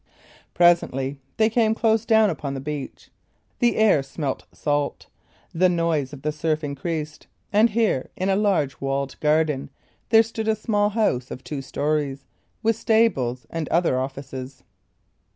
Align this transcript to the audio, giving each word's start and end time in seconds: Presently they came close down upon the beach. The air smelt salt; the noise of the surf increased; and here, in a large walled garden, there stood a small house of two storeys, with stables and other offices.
Presently 0.55 1.19
they 1.37 1.47
came 1.47 1.75
close 1.75 2.07
down 2.07 2.31
upon 2.31 2.55
the 2.55 2.59
beach. 2.59 3.11
The 3.59 3.75
air 3.75 4.01
smelt 4.01 4.47
salt; 4.51 5.05
the 5.53 5.69
noise 5.69 6.11
of 6.11 6.23
the 6.23 6.31
surf 6.31 6.63
increased; 6.63 7.27
and 7.53 7.69
here, 7.69 8.09
in 8.17 8.27
a 8.27 8.35
large 8.35 8.81
walled 8.81 9.15
garden, 9.19 9.69
there 10.09 10.23
stood 10.23 10.47
a 10.47 10.55
small 10.55 10.89
house 10.89 11.29
of 11.29 11.43
two 11.43 11.61
storeys, 11.61 12.25
with 12.63 12.75
stables 12.77 13.45
and 13.51 13.69
other 13.69 13.99
offices. 13.99 14.63